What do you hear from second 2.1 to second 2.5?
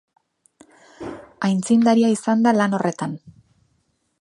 izan